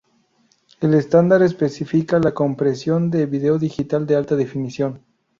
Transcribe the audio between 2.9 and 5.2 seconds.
de vídeo digital de alta definición.